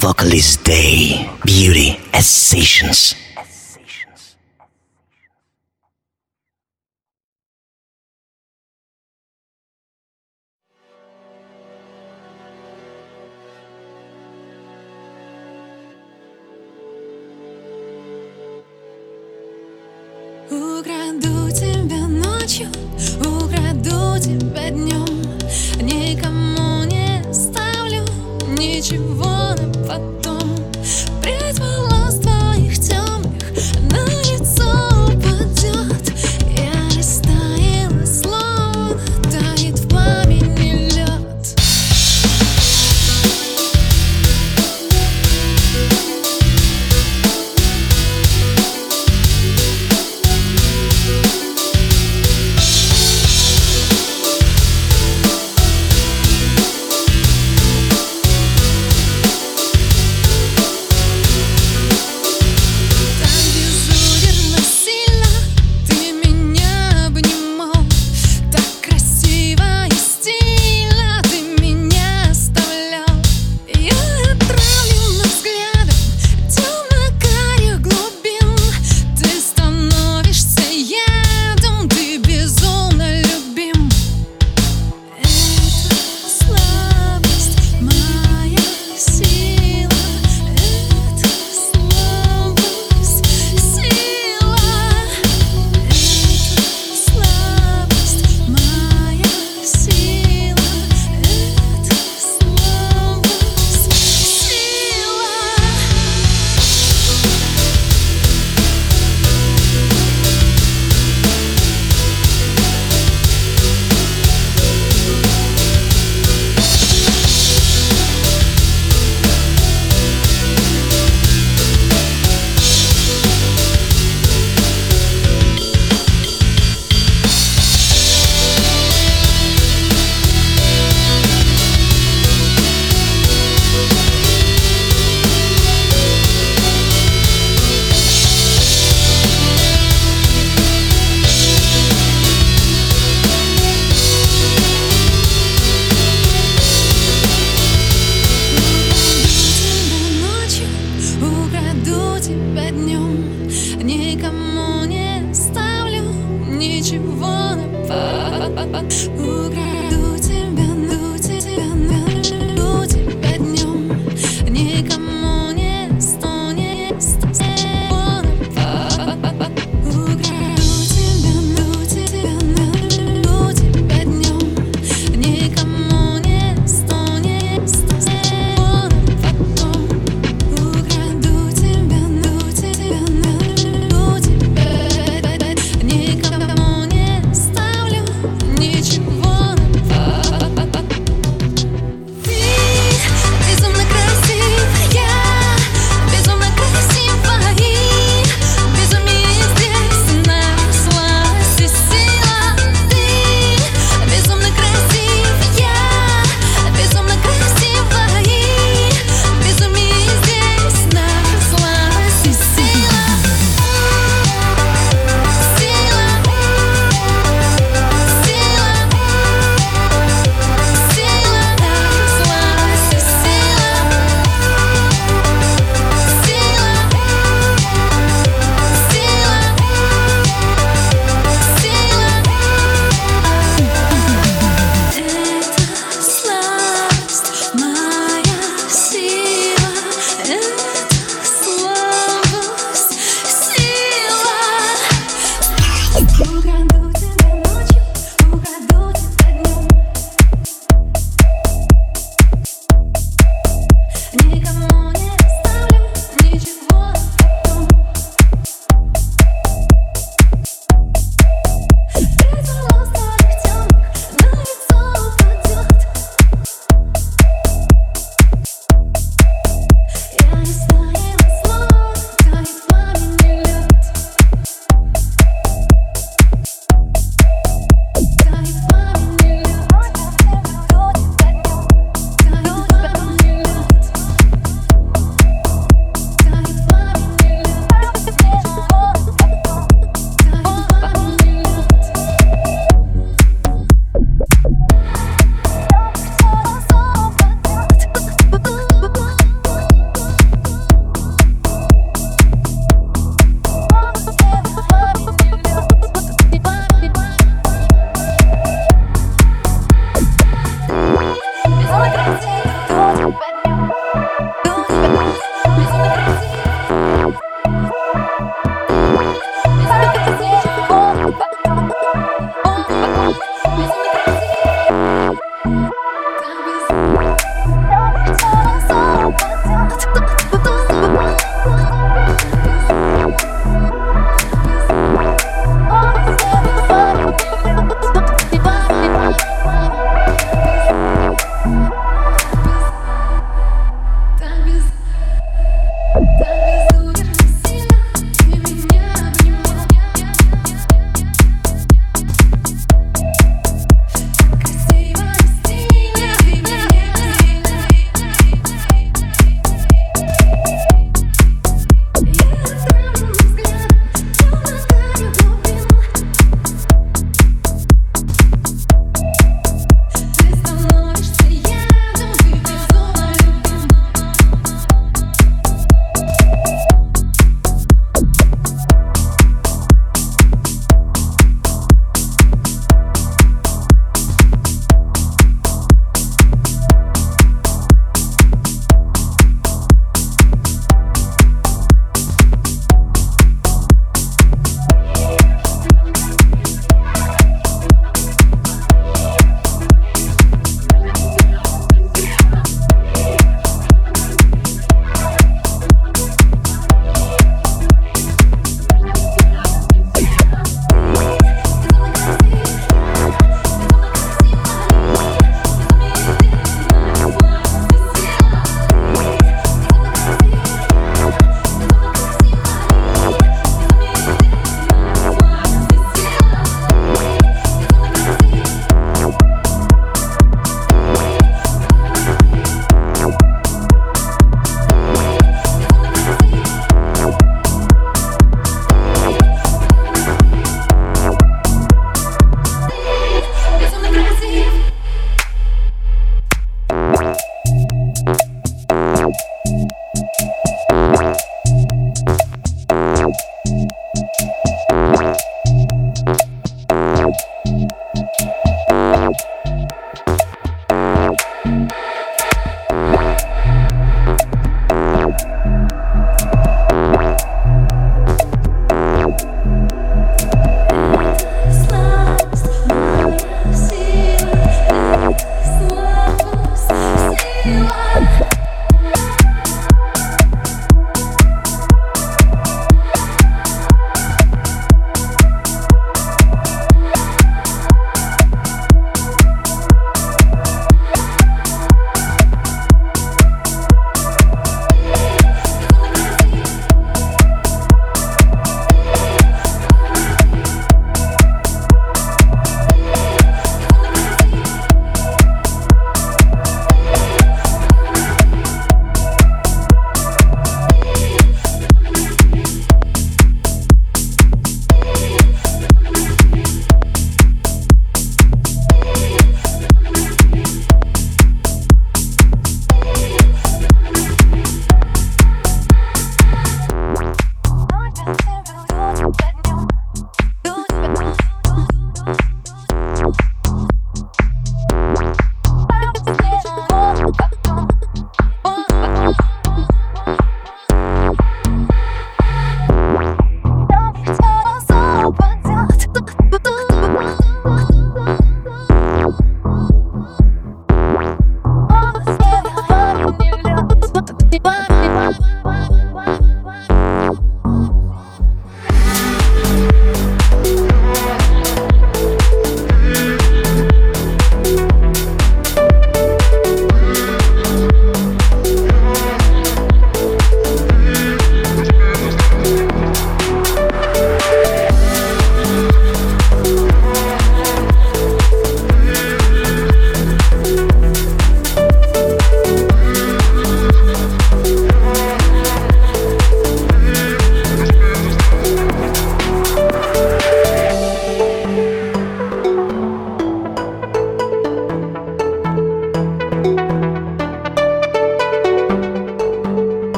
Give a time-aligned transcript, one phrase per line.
[0.00, 1.28] Vocalist Day.
[1.44, 3.16] Beauty as Sessions.
[20.48, 22.68] Украду тебя ночью,
[23.20, 25.22] украду тебя днем
[25.82, 28.04] Никому не ставлю
[28.56, 29.27] ничего
[29.98, 30.27] But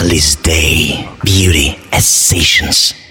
[0.00, 1.06] Vocalist Day.
[1.22, 3.09] Beauty as Sessions.